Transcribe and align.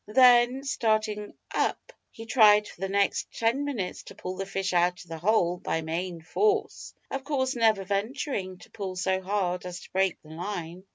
Then, 0.07 0.63
starting 0.63 1.35
up, 1.53 1.93
he 2.09 2.25
tried 2.25 2.67
for 2.67 2.81
the 2.81 2.89
next 2.89 3.31
ten 3.33 3.63
minutes 3.65 4.01
to 4.05 4.15
pull 4.15 4.35
the 4.37 4.47
fish 4.47 4.73
out 4.73 4.99
of 5.03 5.07
the 5.09 5.19
hole 5.19 5.57
by 5.57 5.81
main 5.81 6.23
force, 6.23 6.95
of 7.11 7.23
course 7.23 7.55
never 7.55 7.83
venturing 7.83 8.57
to 8.57 8.71
pull 8.71 8.95
so 8.95 9.21
hard 9.21 9.63
as 9.63 9.79
to 9.81 9.91
break 9.91 10.19
the 10.23 10.29
line. 10.31 10.85